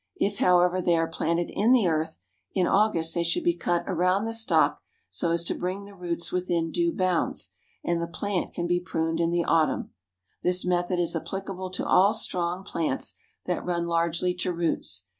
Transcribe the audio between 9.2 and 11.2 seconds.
the autumn. This method is